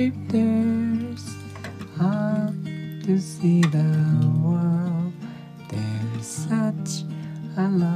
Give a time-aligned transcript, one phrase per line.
[0.00, 1.36] drifters
[2.00, 2.54] out
[3.04, 3.84] to see the
[4.42, 5.12] world.
[5.68, 7.04] There's such
[7.58, 7.89] a lot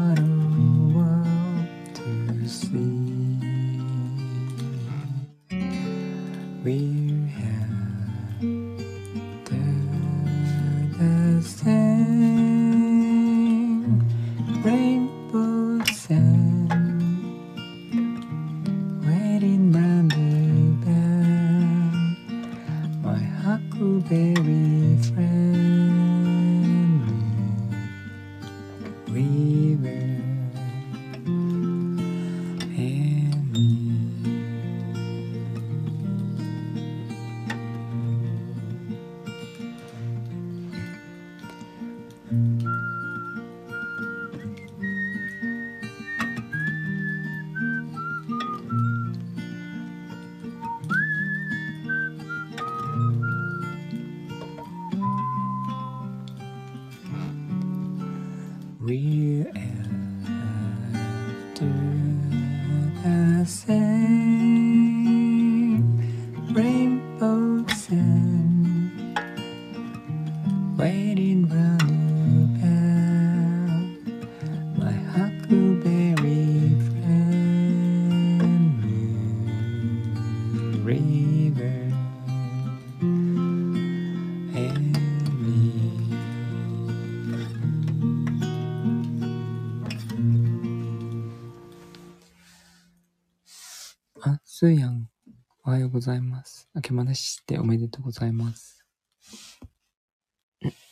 [97.95, 98.85] とうございます。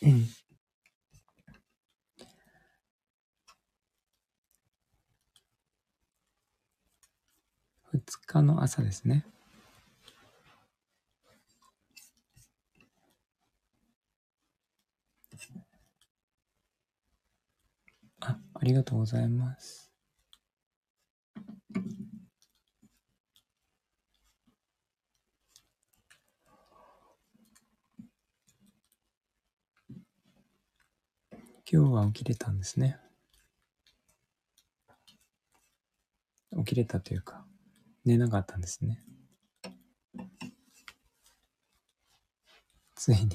[0.02, 0.28] うん
[7.92, 9.26] 二日の朝ですね。
[18.20, 19.91] あ、ありがとうございます。
[31.74, 32.98] 今日は起きれたんですね。
[36.58, 37.46] 起きれたというか、
[38.04, 39.02] 寝なかったんですね。
[42.94, 43.30] ついに。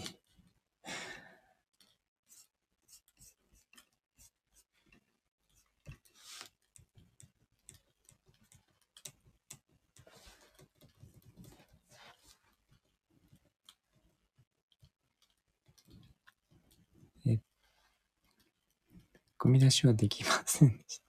[19.68, 21.06] 出しはできませんでした。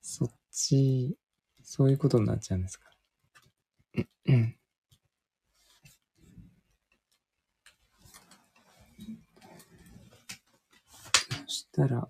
[0.00, 1.16] そっち、
[1.62, 2.90] そういうことになっちゃうんですか？
[4.26, 4.56] うん。
[11.46, 12.08] そしたら、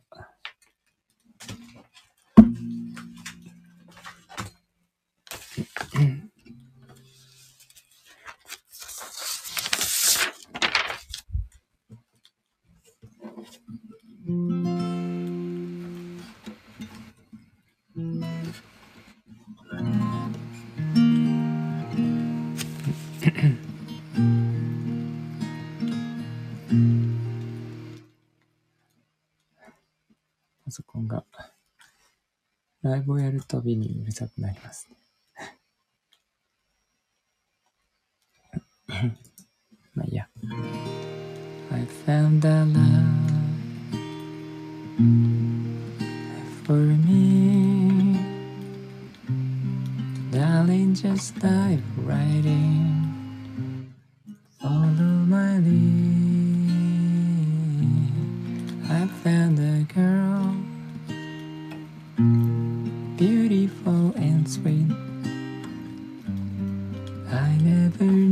[32.93, 34.97] ライブをやるたびにうるさくなりますね。
[39.95, 40.29] まあいいや。
[41.71, 42.92] I found a love
[63.69, 64.95] and.
[67.31, 68.32] I never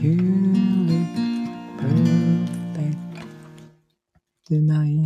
[0.00, 2.98] You look perfect
[4.46, 4.99] tonight.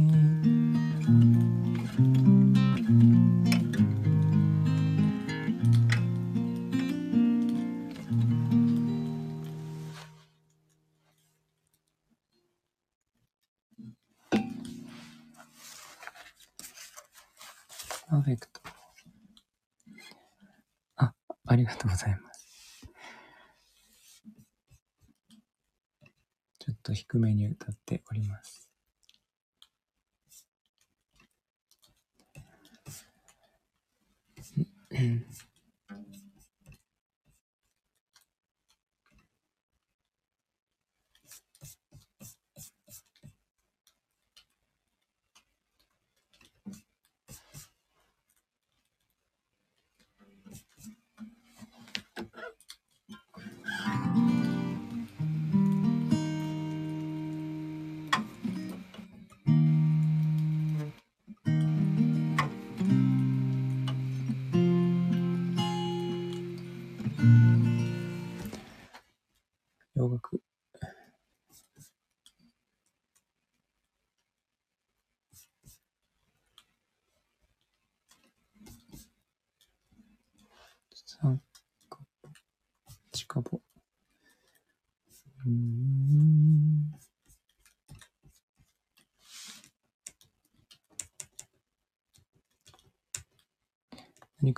[27.14, 28.68] 曲目に歌っております。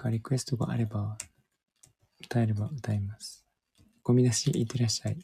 [0.07, 1.19] かリクエストがあれば、
[2.25, 3.45] 歌えれば歌います。
[4.03, 5.19] ゴミ出し、いってらっしゃい。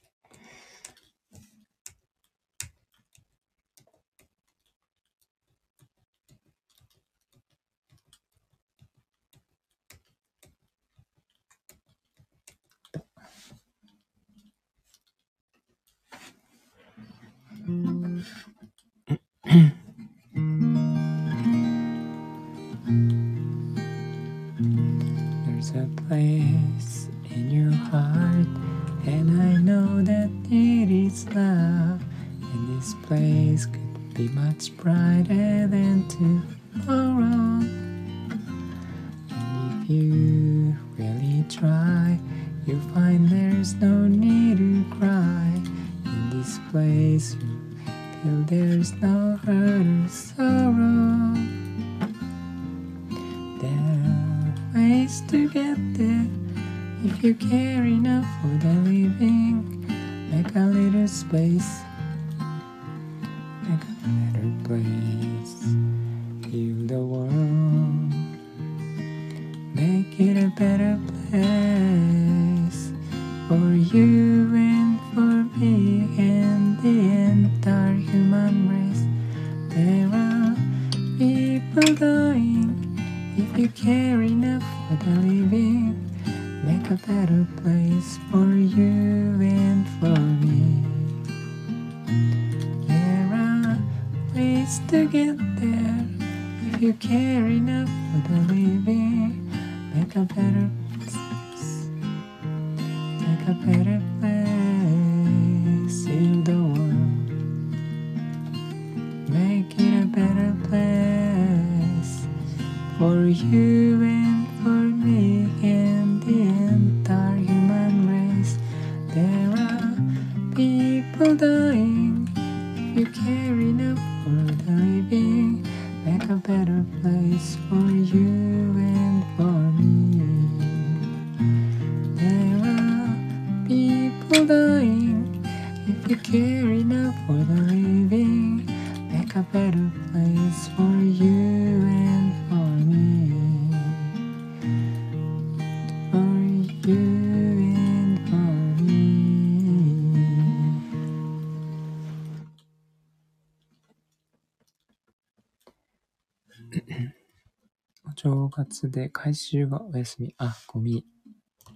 [158.22, 160.34] 正月で回収がお休み。
[160.38, 161.04] あ、ゴミ。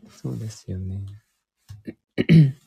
[0.09, 1.05] そうですよね。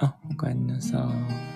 [0.00, 1.08] あ、おかえりなさ
[1.44, 1.47] い。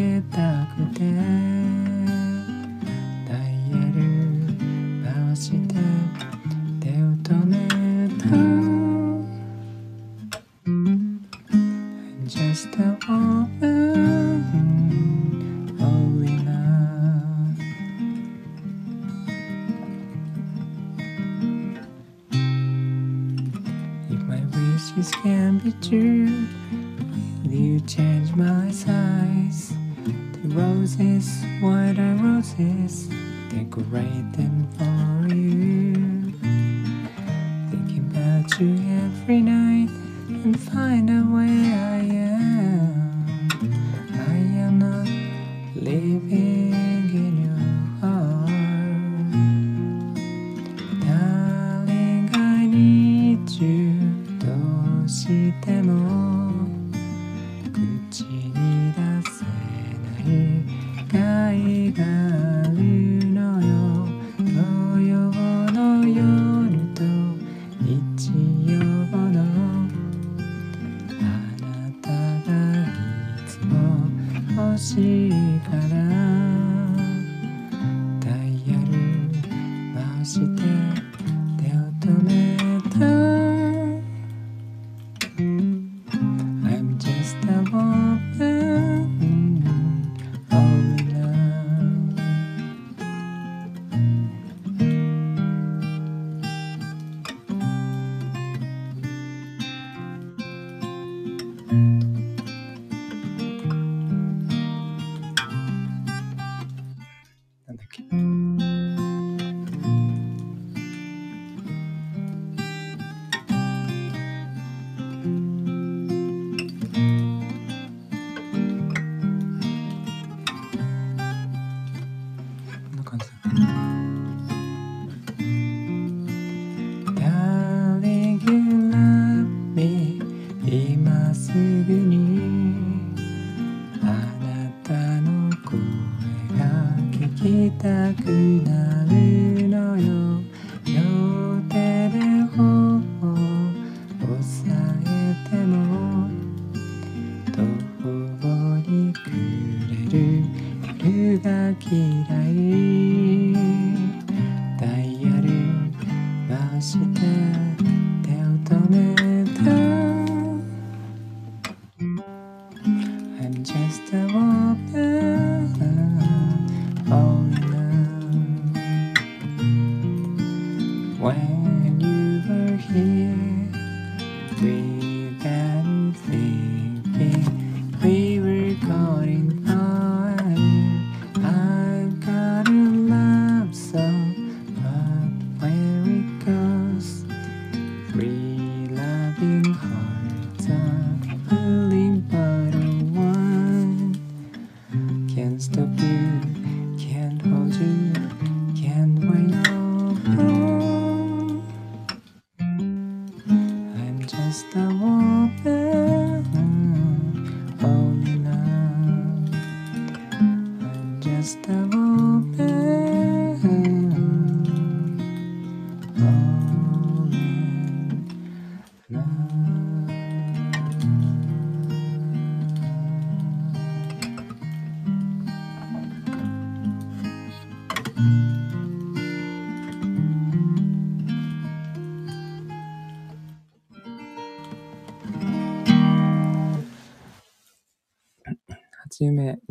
[0.00, 1.00] けたくて」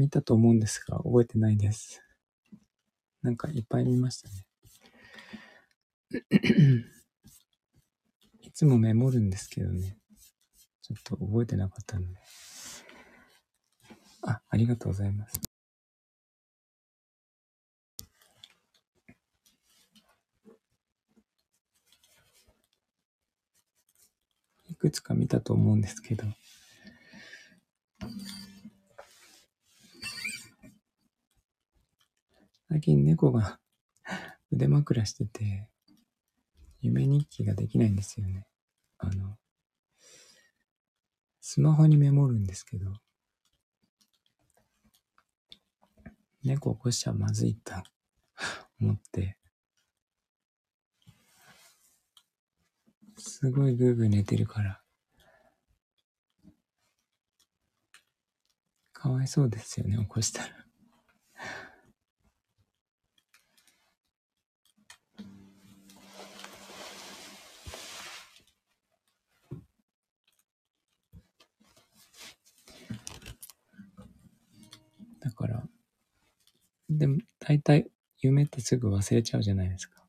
[0.10, 2.02] 見たと思うんですが、覚えてないです。
[3.22, 4.48] なんかいっぱい見ましたね。
[8.41, 10.00] いつもメモるんですけどね。
[10.82, 12.19] ちょっと覚えてなかったので。
[14.24, 15.39] あ、ありがとうございます。
[24.69, 26.24] いくつか見たと思うんですけど。
[32.71, 33.60] 最近猫が
[34.51, 35.67] 腕枕してて、
[36.82, 38.45] 夢日記ができないんですよね。
[38.99, 39.39] あの、
[41.41, 42.93] スマホにメモるんですけど、
[46.43, 47.73] 猫起こしちゃまずいと
[48.79, 49.39] 思って、
[53.17, 54.84] すごいグーグー寝てるから、
[58.93, 60.59] かわいそうですよね、起こしたら。
[75.19, 75.63] だから、
[76.89, 80.03] でも大体夢ってすぐ忘れちゃうじゃないですか。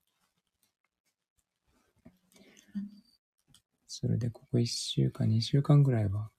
[3.86, 6.30] それでここ1週間、2週間ぐらいは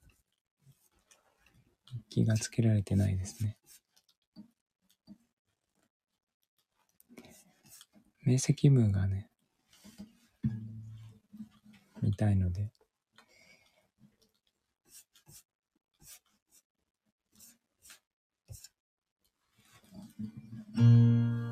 [2.09, 3.57] 気がつけられてないですね。
[8.23, 9.29] 明晰夢がね、
[12.01, 12.71] 見たいので、
[20.75, 21.50] Música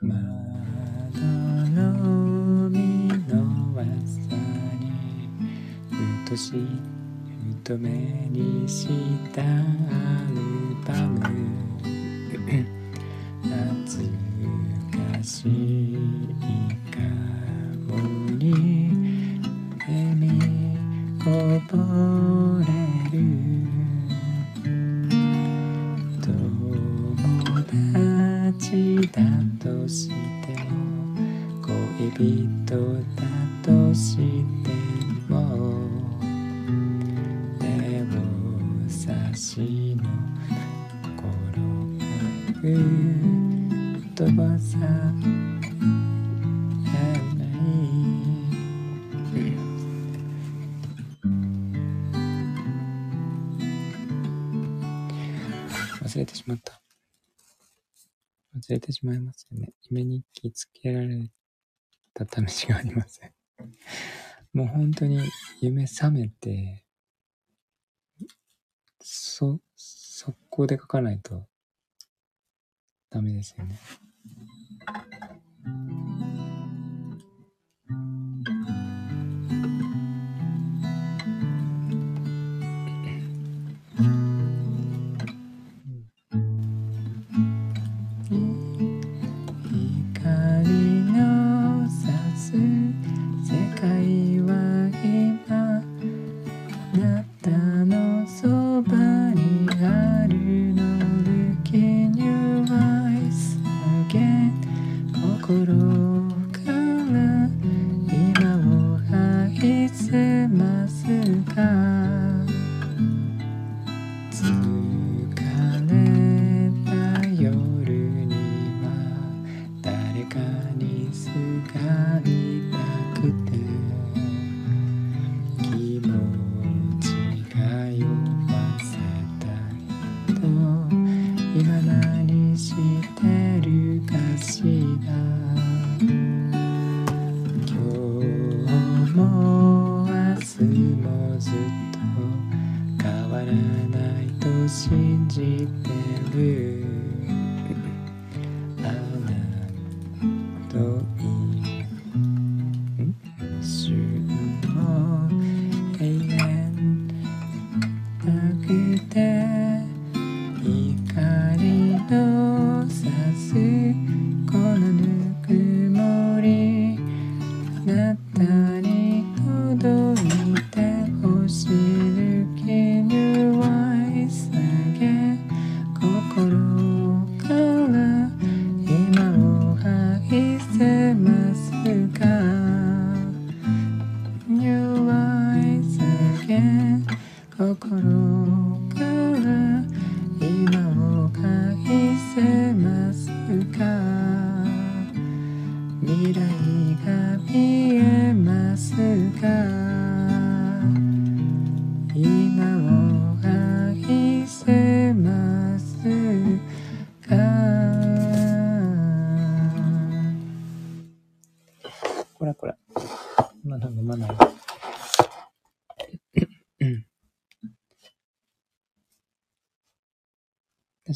[0.00, 0.16] 窓
[1.70, 1.82] の
[2.66, 3.36] 海の
[3.76, 4.20] 朝
[4.80, 5.28] に
[6.24, 6.56] ふとしふ
[7.62, 7.88] と目
[8.30, 8.88] にし
[9.34, 9.42] た
[58.82, 59.72] てしまいますよね。
[59.88, 61.30] 夢日記つけられ
[62.12, 63.32] た試しがありません。
[64.52, 65.20] もう本当に
[65.60, 66.84] 夢覚めて、
[69.00, 71.46] そ、速攻で書かないと
[73.10, 73.78] ダメですよね。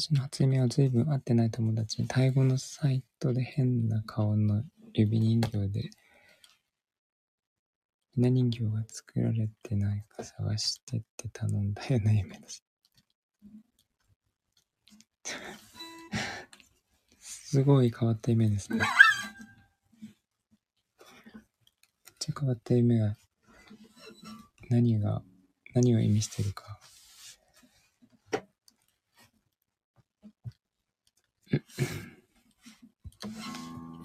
[0.07, 5.89] 私の初夢は随分会ってない友達に、タイ語のサイトで変な顔の指人形で、
[8.15, 12.63] ひな人形が作られてないか探してって頼んだような夢です。
[17.19, 18.77] すごい変わった夢ですね。
[18.77, 18.87] めっ
[22.17, 23.17] ちゃ変わった夢が、
[24.69, 25.21] 何が、
[25.73, 26.76] 何を意味してるか
[31.57, 31.63] よ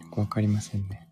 [0.10, 1.08] くわかりませんね。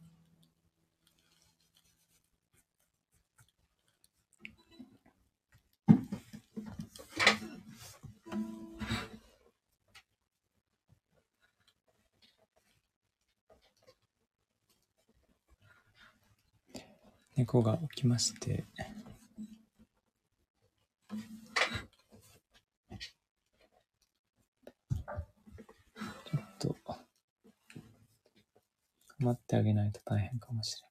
[17.36, 18.64] 猫が起きまして、
[29.20, 30.90] 待ってあげないと大変かもしれない。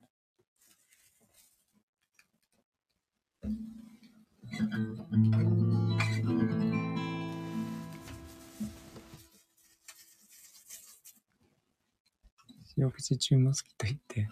[12.78, 14.30] 四口中モスキと言って、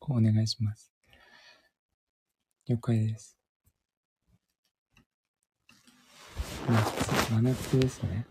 [0.00, 0.90] お願いします。
[2.66, 3.38] 了解です。
[6.66, 8.26] 夏、真夏ですね。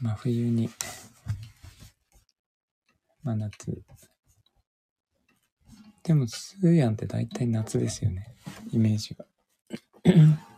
[0.00, 0.68] 真冬に、
[3.24, 4.11] 真夏。
[6.02, 8.34] でも、スーヤンって大体夏ですよね。
[8.72, 9.24] イメージが。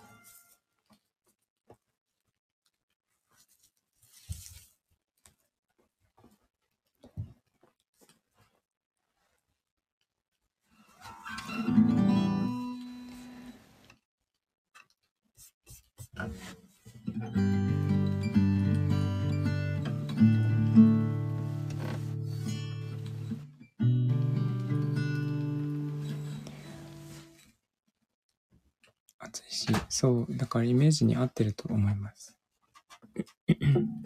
[30.05, 32.37] そう、だからイメージに合ってると思います。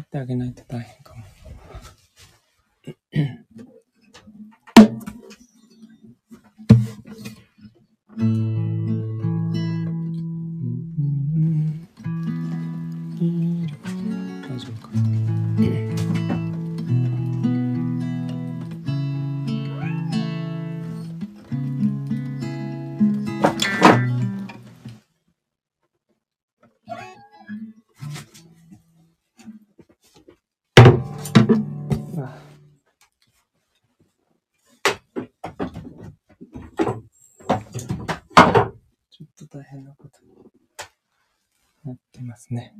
[0.00, 1.13] ってあげないと大変かも。
[39.54, 40.34] 大変なことに
[41.84, 42.74] なってますね。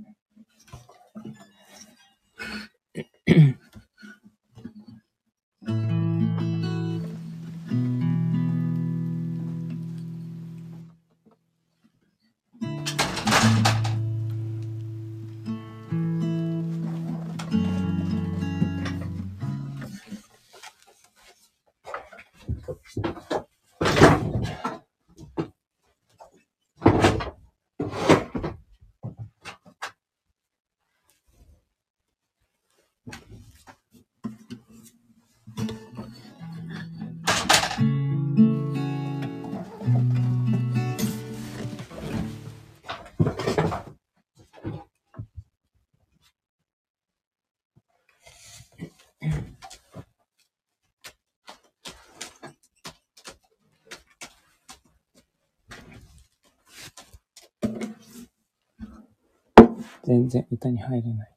[60.14, 61.33] 全然歌に入れない。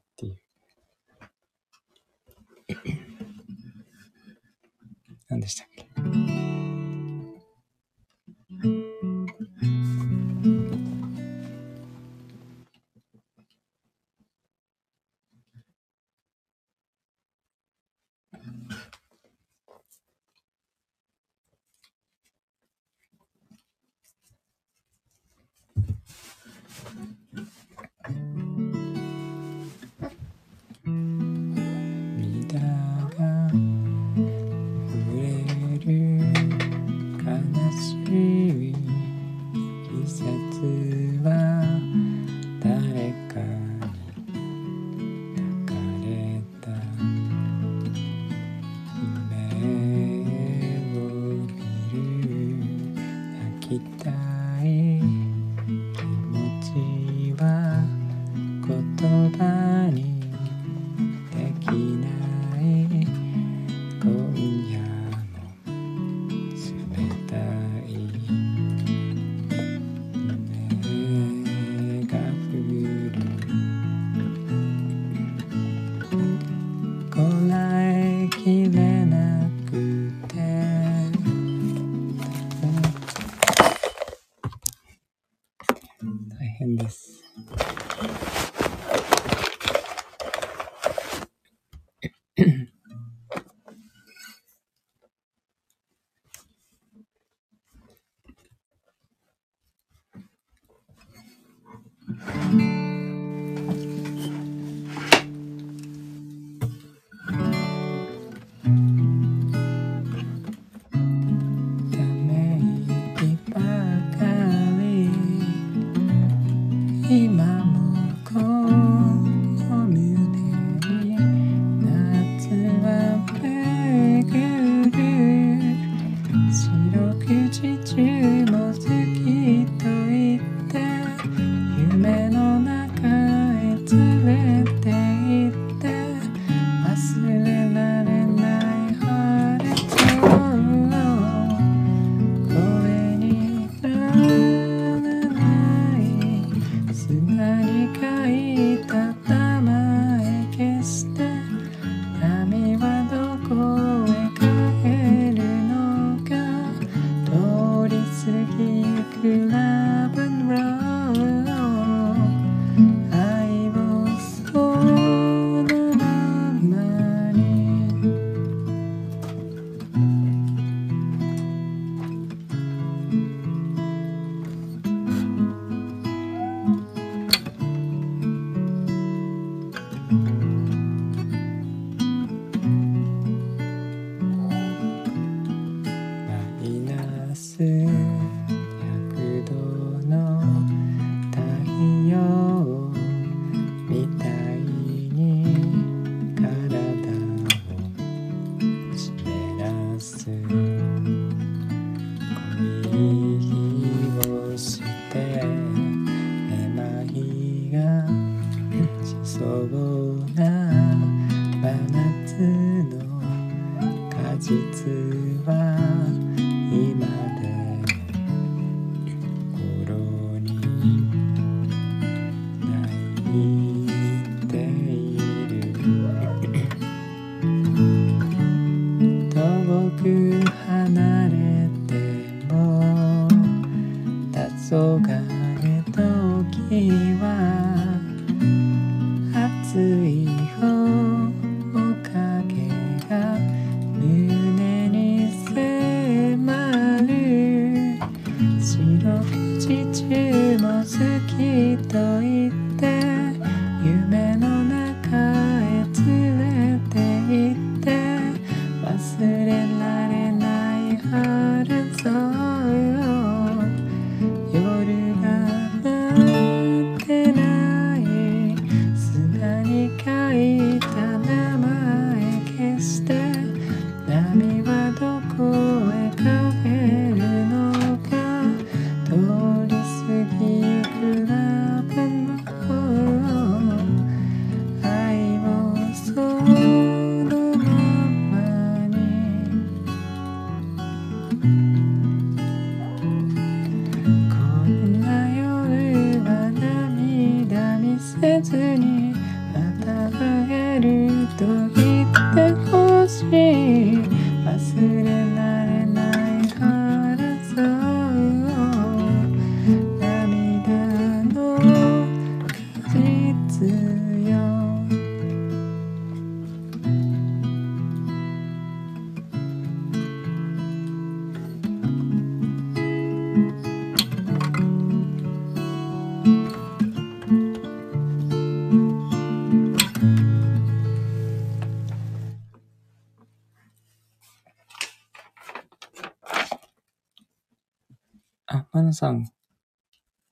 [338.98, 339.30] さん、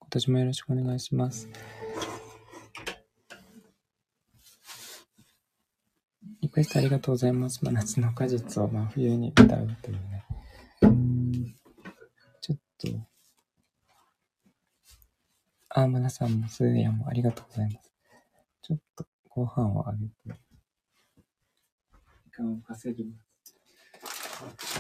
[0.01, 1.49] 今年もよろしくお願いします。
[6.41, 7.65] リクエストありがとうございます。
[7.65, 9.49] 真夏の果実を真冬に歌う
[9.83, 10.25] というね。
[12.41, 12.89] ちょっと、
[15.69, 17.93] あ、マナさんもスーヤもありがとうございます。
[18.63, 20.13] ちょっとご飯をあげて、
[22.25, 23.17] 時間を稼ぎま
[24.59, 24.77] す。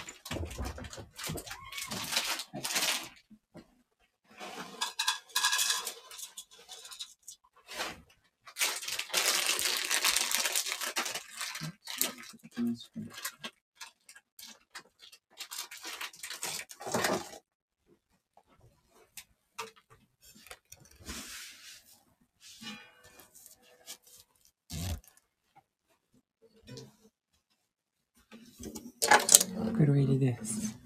[29.72, 30.78] 袋入りです。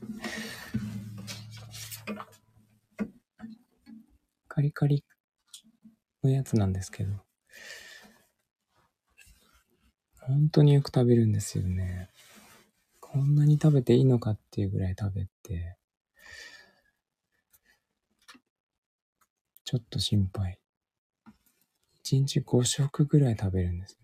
[4.48, 5.04] カリカリ
[6.24, 7.29] のやつなんですけど、
[10.41, 12.09] 本当によく食べるんですよね。
[12.99, 15.76] こんなに食べていいのかっていうぐらい食べて、
[19.66, 20.59] ちょっと心配。
[22.05, 24.01] 1日5食ぐらい食べるんです。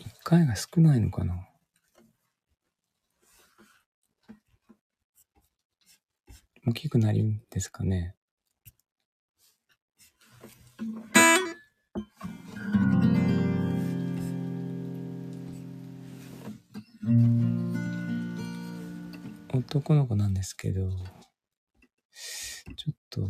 [0.00, 1.48] 1回が少ないのかな
[6.66, 8.14] 大きくなるんですかね
[19.58, 23.20] 男の子なんですけど、ちょっと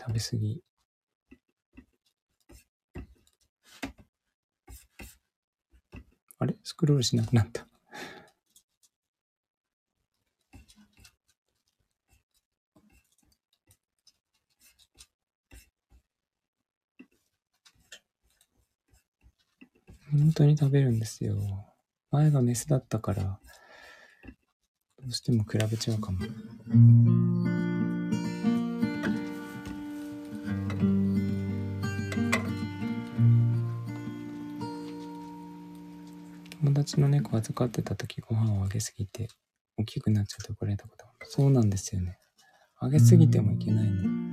[0.00, 0.62] 食べ過ぎ。
[6.38, 6.56] あれ？
[6.64, 7.66] スクロールしなくなった。
[20.10, 21.36] 本当に食べるんですよ。
[22.10, 23.40] 前がメスだったから、
[25.06, 26.18] どうしても比べちゃうかも。
[36.60, 39.28] 友達の猫預かってた時ご飯をあげすぎて
[39.76, 42.18] 大きくなっちゃって怒られたことそうなんですよね。
[42.80, 44.25] あげすぎてもいけないの。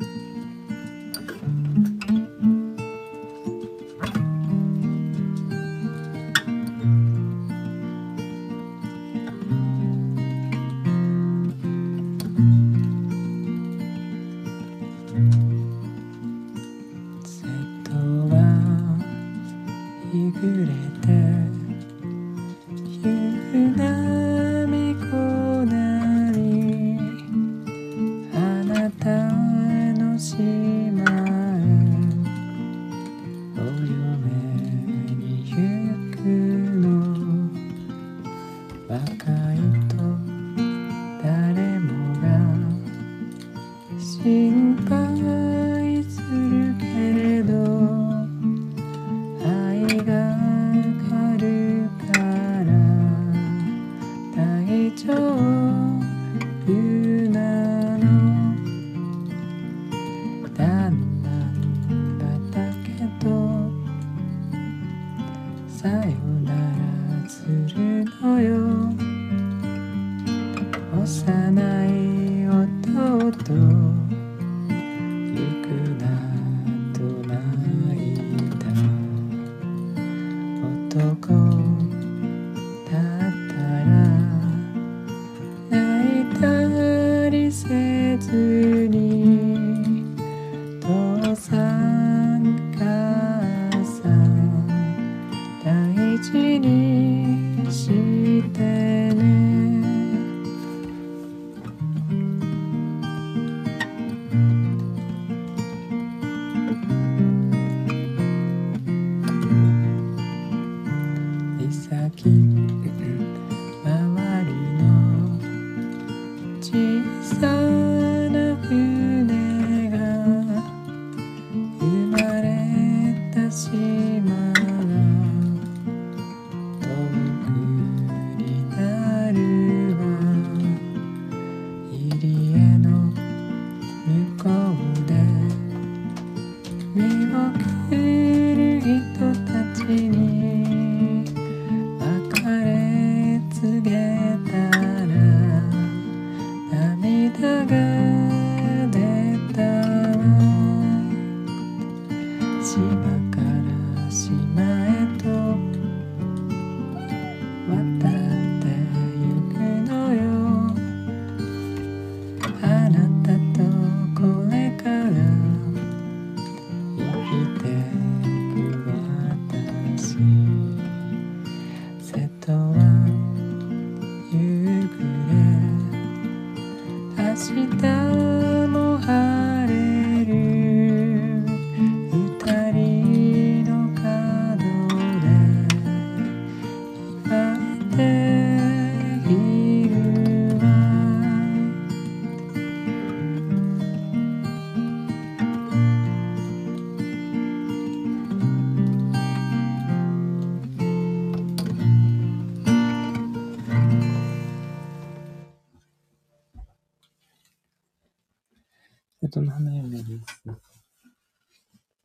[71.04, 73.83] 幼い弟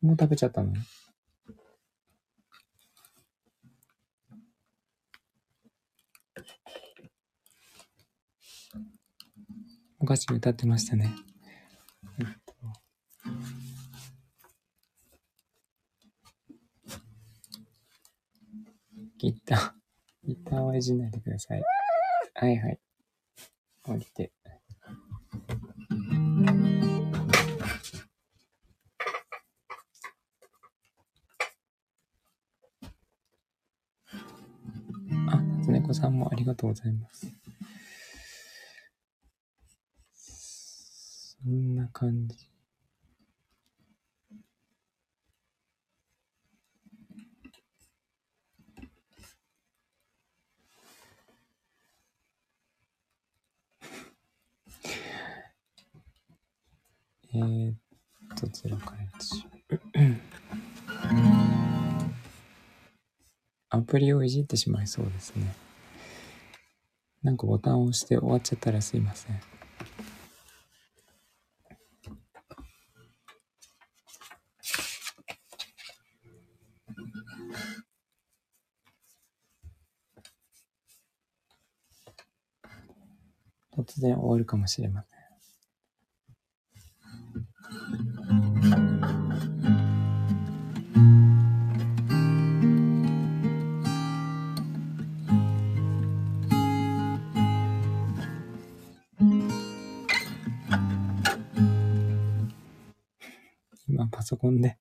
[0.09, 0.73] もう食べちゃったの？
[10.01, 11.13] お菓子歌ってましたね。
[19.19, 19.73] ギター、
[20.25, 21.63] ギターはいじんないでください。
[22.33, 22.81] はいはい。
[23.85, 24.33] 降りて。
[35.95, 37.33] さんもありがとうございます。
[41.43, 42.49] そんな感じ。
[57.35, 57.75] えー、
[58.41, 59.35] どちらからやつ
[63.71, 65.68] アプリをいじってしまいそうですね。
[67.29, 69.39] なんかボタンを押して終わっちゃったらすいません。
[83.77, 85.18] 突然終わるかもしれません。
[104.39, 104.79] コンで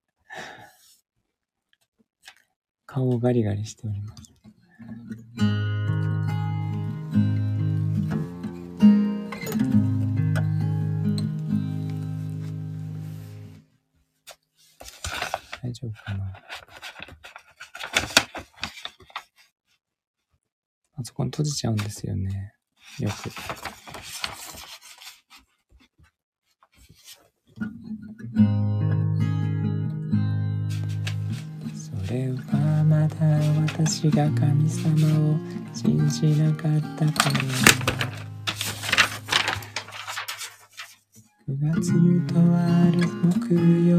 [2.85, 4.23] 顔をガリガリしております。
[15.61, 16.33] 大丈夫かな
[20.95, 22.53] パソコン閉じちゃうんですよね。
[22.99, 23.76] よく。
[33.97, 35.39] 私が神様を
[35.73, 37.35] 信じなかったから
[41.49, 42.99] 9月のとある
[43.41, 43.55] 木
[43.89, 43.97] 曜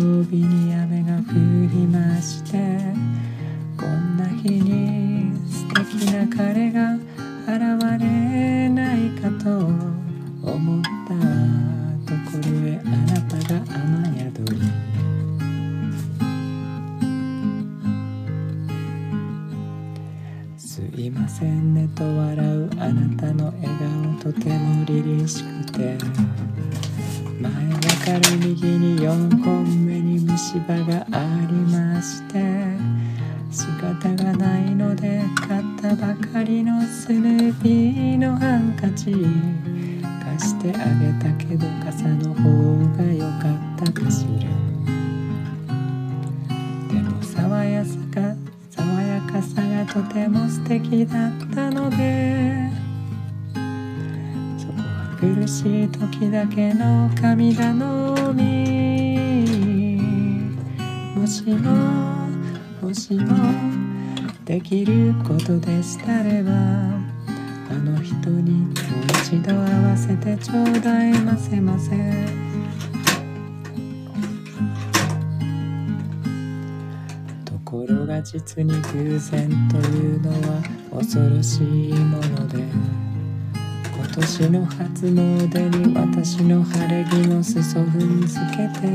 [78.57, 81.59] に偶然というのは恐ろし
[81.91, 88.89] いもので今年の初詣に私の晴れ着の裾踏んづけて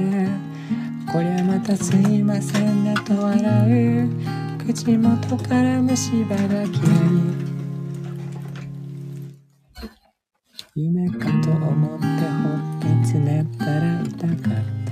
[1.12, 4.10] こりゃまたすいませんねと笑う
[4.66, 6.84] 口元から虫歯が消
[7.40, 7.54] え
[10.76, 12.50] 夢かと思ってほ
[12.80, 14.38] っぺつねったら痛かっ
[14.78, 14.83] た。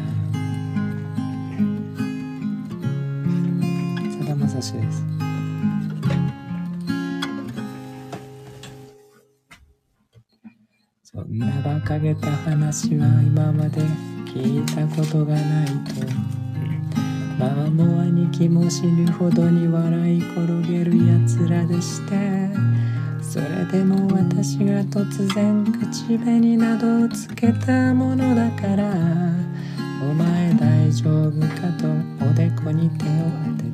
[4.62, 5.06] さだまさしです。
[11.04, 13.82] そんな馬鹿げた話は今まで
[14.26, 15.74] 聞いたことがないと。
[17.40, 22.50] ママも兄貴も死ぬほどに笑い転げるやつらでして
[23.20, 28.94] それでも私が突然口紅などをつけたものだから
[30.04, 31.88] お前大丈夫かと
[32.24, 33.08] おでこに手を
[33.58, 33.71] 当て。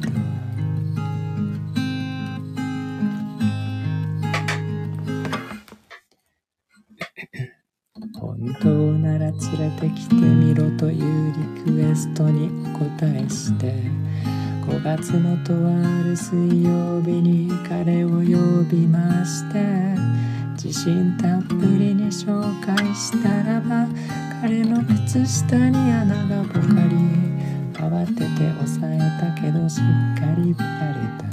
[9.39, 11.33] 連れてきてみろという
[11.65, 13.73] リクエストにお答えして
[14.67, 19.63] 5月のとある水曜日に彼を呼びまして
[20.53, 23.87] 自信たっぷりに紹介したらば
[24.41, 27.27] 彼の靴下に穴がぽかり
[27.73, 28.23] 慌てて
[28.61, 31.27] 押さえたけどしっかり見られた。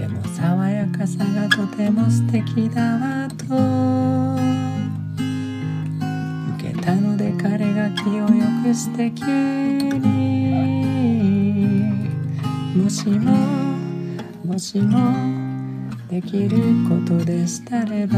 [0.00, 4.57] でも爽やかさがとても素敵だわと。
[6.88, 8.28] たので彼が気をよ
[8.64, 9.26] くして急
[9.98, 10.00] に
[12.74, 13.36] もしも
[14.42, 14.96] もしも
[16.08, 16.56] できる
[16.88, 18.16] ことでしたれば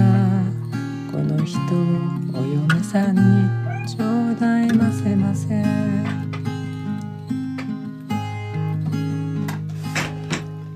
[1.11, 4.05] この人をお嫁さんにちょ
[4.37, 5.65] うだいませませ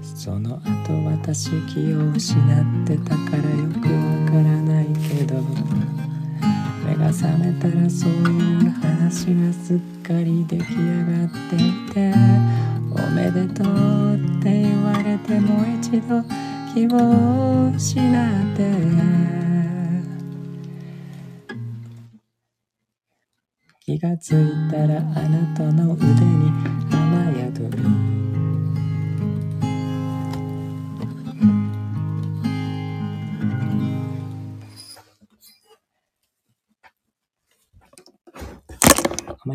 [0.02, 6.03] その後私気を失ってたからよくわからないけど。
[7.04, 11.58] 目が覚めたらそういう話がすっかり出来上がってい
[11.92, 12.14] て
[12.90, 16.22] おめでとうって言われてもう一度
[16.72, 18.64] 気を失って。
[23.86, 26.83] 気がついたらあなたの腕に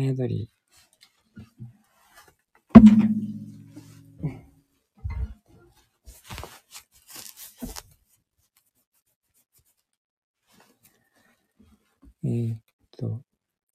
[0.00, 0.50] 雨宿り
[12.24, 12.58] えー、っ
[12.96, 13.20] と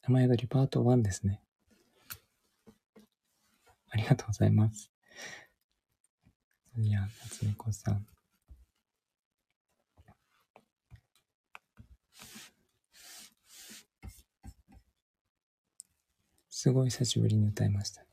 [0.04, 1.42] 雨宿りパート1ですね。
[3.92, 4.92] ありがとうございます。
[6.78, 8.15] いや、夏猫さん。
[16.66, 18.04] すごい久しぶりに歌いました。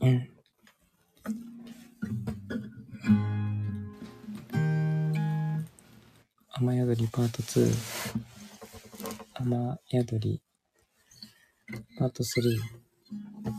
[0.00, 0.28] うん。
[6.52, 7.74] 雨宿りパート2。
[9.34, 10.40] 雨宿り
[11.98, 12.60] パート3。
[13.42, 13.50] パ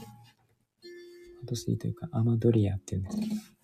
[1.44, 3.55] ート3というか、雨ドリアっていうんですけど。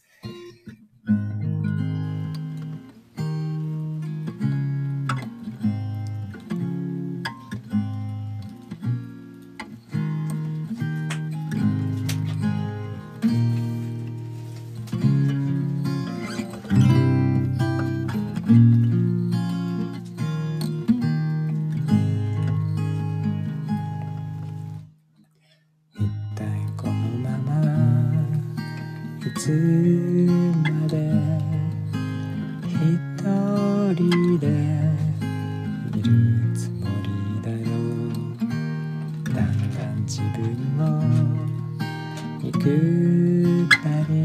[42.63, 44.20] Goodbye.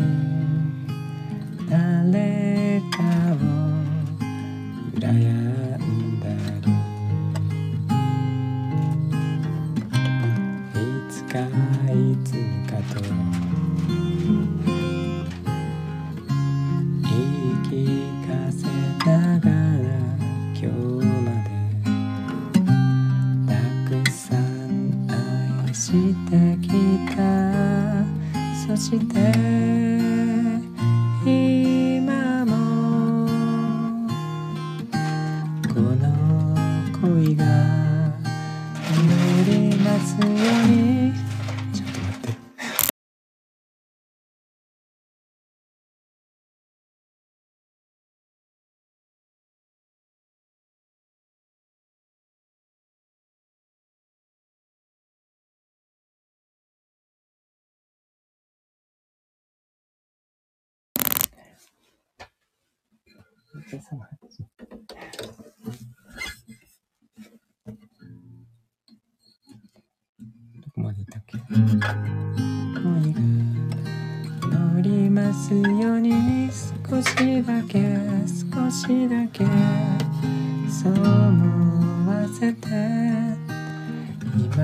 [63.66, 64.08] お父様
[70.60, 71.94] どこまでいったっけ恋が
[74.46, 76.48] 乗りますように
[76.88, 77.82] 少しだけ
[78.28, 79.44] 少しだけ
[80.70, 82.68] そう思わせて
[84.38, 84.62] 今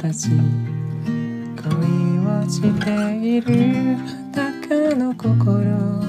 [0.00, 0.38] 私恋
[2.26, 2.68] をして
[3.16, 3.96] いる
[4.32, 6.07] 裸の心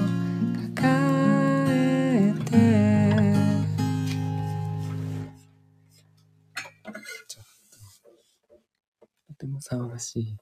[9.70, 10.36] 騒がしい。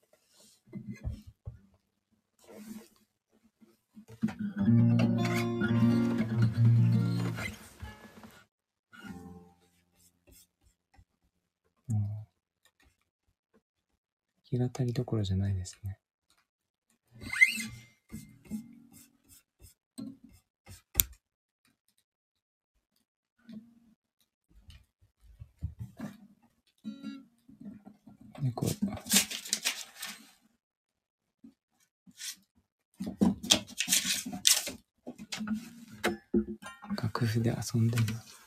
[14.50, 15.98] 日当たりどころじゃないですね。
[28.40, 28.66] 猫
[37.18, 38.37] 工夫で遊んでます。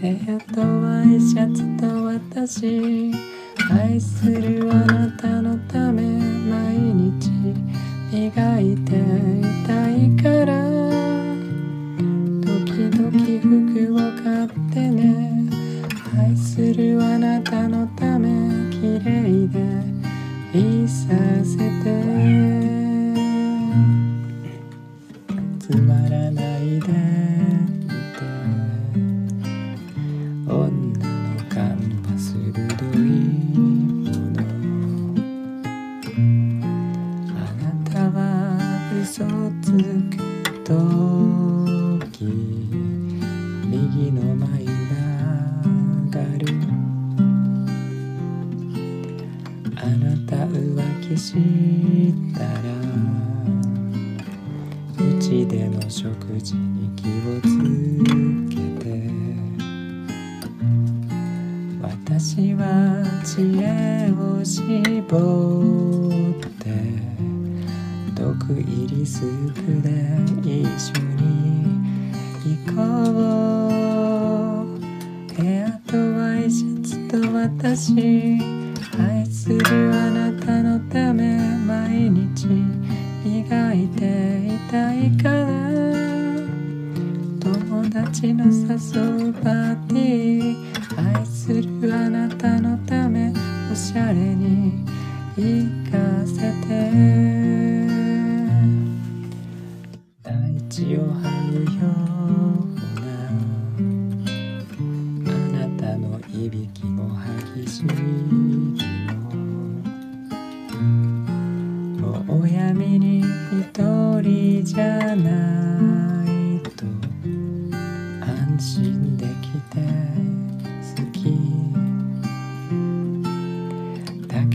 [0.00, 3.10] 部屋とワイシャツと私
[3.68, 7.28] 愛するあなたのため毎日
[8.12, 9.37] 磨いて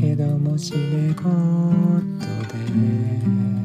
[0.04, 3.63] けどもしねことで。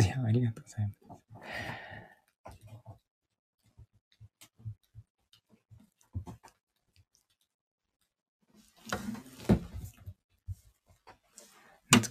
[0.00, 0.96] いやありがとうございます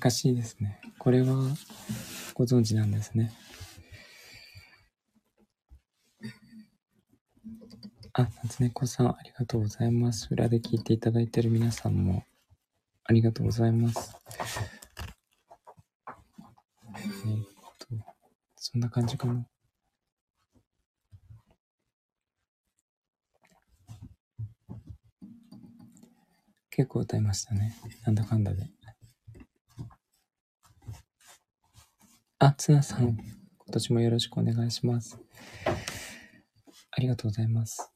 [0.06, 0.80] 難しいですね。
[1.00, 1.36] これは
[2.34, 3.32] ご存知なんですね。
[8.14, 10.28] あ、夏猫さん、ありがとうございます。
[10.32, 12.24] 裏で聞いていただいている皆さんも、
[13.04, 14.16] ありがとうございます。
[18.76, 19.48] そんな感じかな。
[26.70, 27.74] 結構歌いましたね。
[28.06, 28.70] なんだかんだで。
[32.40, 33.18] あ、ツナさん、今
[33.72, 35.18] 年もよろしくお願いします。
[36.92, 37.96] ありがとうございます。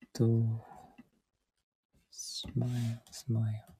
[0.00, 0.78] えっと、
[2.40, 2.66] スマ
[3.28, 3.77] イル、スマイ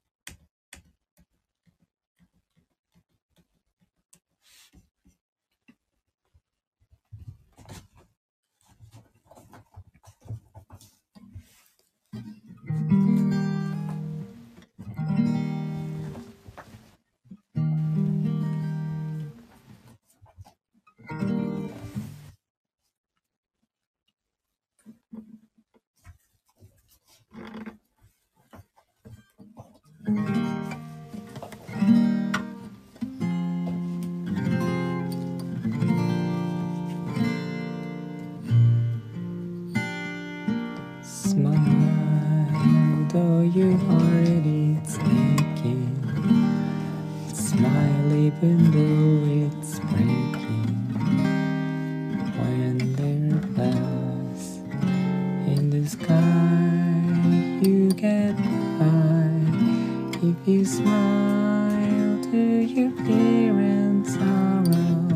[60.29, 65.07] If you smile to your fear and sorrow,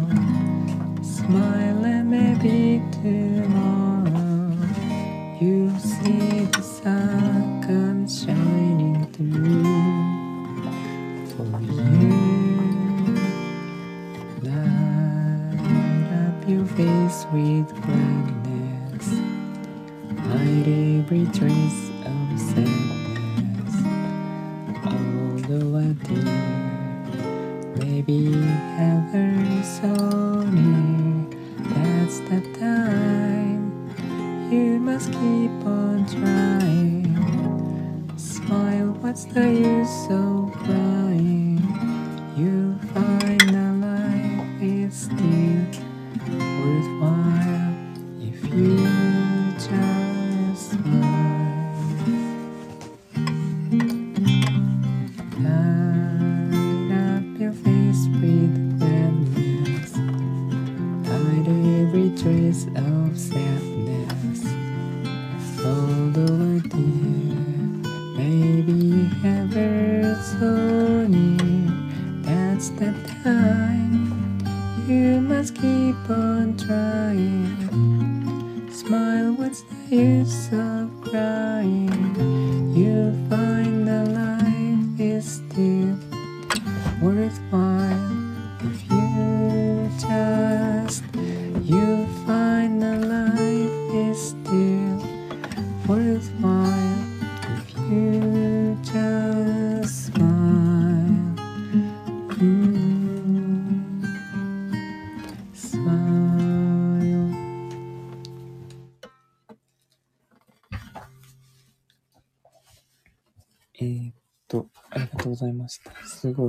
[1.04, 1.63] smile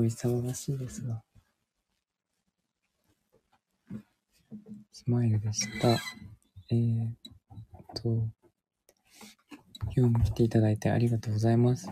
[0.05, 1.23] ごい騒がしいですが。
[4.93, 5.89] スマイルでした。
[6.71, 7.17] えー、っ
[7.95, 8.29] と、
[9.97, 11.89] 今日も来ていただいてありがとうございます。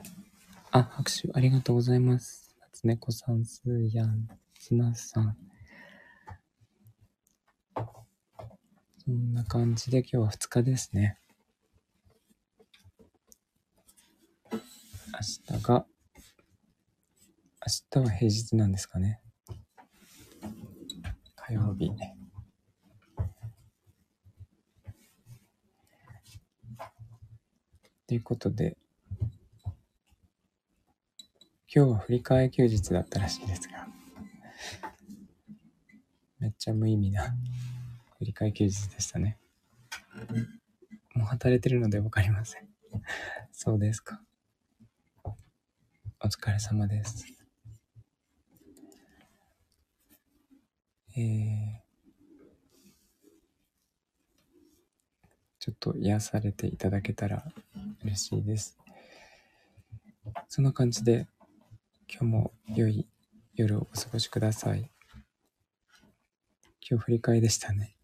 [0.70, 2.54] あ、拍手ありがとうございます。
[2.60, 5.36] 夏猫さん、すーやん、つなさん。
[9.04, 11.18] そんな感じで今日は2日ですね。
[14.50, 14.58] 明
[15.58, 15.86] 日が、
[17.94, 19.20] 明日は平日なんですかね。
[21.36, 21.90] 火曜日。
[28.06, 28.78] ということで、
[31.68, 33.86] 今日は振り替え休日だったらしいですが、
[36.38, 37.34] めっちゃ無意味な
[38.18, 39.36] 振り替え休日でしたね。
[41.14, 42.68] もう働いてるのでわかりません。
[43.52, 44.22] そうですか。
[45.24, 47.41] お疲れ様です。
[51.14, 51.82] えー、
[55.58, 57.44] ちょっと癒されていただけたら
[58.02, 58.78] 嬉しいです。
[60.48, 61.26] そんな感じで、
[62.08, 63.06] 今日も良い
[63.54, 64.90] 夜をお過ごしください。
[66.88, 67.94] 今日振り替えでしたね。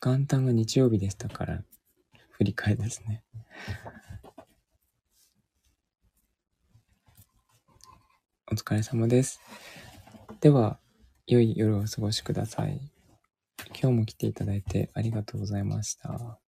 [0.00, 1.64] 元旦が日曜日でしたから、
[2.30, 3.24] 振り替えですね。
[8.58, 9.40] 疲れ様です。
[10.40, 10.80] では、
[11.26, 12.80] 良い夜をお過ごしください。
[13.68, 16.40] 今日も来ていただいてありがとうございました。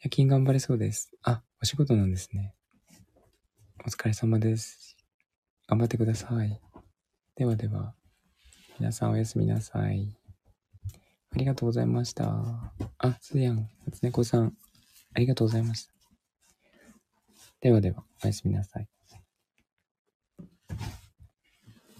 [0.00, 1.12] 夜勤頑張れそうです。
[1.22, 2.54] あ、お仕事なんですね。
[3.86, 4.96] お疲れ様です。
[5.68, 6.60] 頑張ってください。
[7.36, 7.94] ではでは、
[8.80, 10.16] 皆さんおやすみなさい。
[11.32, 12.72] ありがとうございました。
[12.98, 14.56] あ、すやん、夏猫さん、
[15.14, 15.92] ありがとうございました。
[17.60, 18.88] ではでは、おやすみなさい。